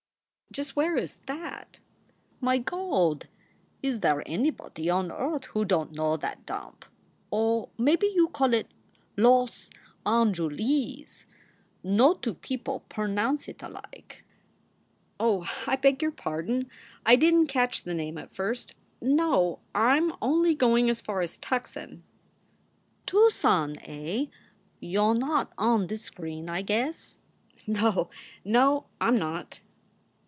"Just 0.53 0.75
where 0.75 0.97
is 0.97 1.15
that?" 1.27 1.79
"My 2.41 2.57
Gawd! 2.57 3.29
Is 3.81 4.01
there 4.01 4.21
anybody 4.27 4.89
on 4.89 5.09
earth 5.09 5.45
who 5.45 5.63
don 5.63 5.87
t 5.91 5.95
know 5.95 6.17
that 6.17 6.45
dump? 6.45 6.83
Or 7.29 7.69
maybe 7.77 8.07
you 8.13 8.27
call 8.27 8.53
it 8.53 8.67
Loss 9.15 9.69
Anjuleez. 10.05 11.25
No 11.85 12.15
two 12.15 12.33
people 12.33 12.83
pernounce 12.89 13.47
it 13.47 13.63
alike." 13.63 14.25
"Oh, 15.21 15.47
I 15.65 15.77
beg 15.77 16.01
your 16.01 16.11
pardon, 16.11 16.69
I 17.05 17.15
didn 17.15 17.47
t 17.47 17.53
catch 17.53 17.83
the 17.83 17.93
name 17.93 18.17
at 18.17 18.35
first. 18.35 18.75
No, 19.01 19.59
I 19.73 19.95
m 19.95 20.11
only 20.21 20.53
going 20.53 20.89
as 20.89 20.99
far 20.99 21.21
as 21.21 21.37
Tuckson." 21.37 22.03
"Too 23.05 23.29
son, 23.29 23.77
eh. 23.83 24.25
You 24.81 25.11
re 25.13 25.17
not 25.17 25.53
on 25.57 25.87
the 25.87 25.97
screen, 25.97 26.49
I 26.49 26.61
guess." 26.61 27.19
"No 27.65 27.87
o, 27.89 28.09
no, 28.43 28.87
I 28.99 29.07
m 29.07 29.17
not." 29.17 29.61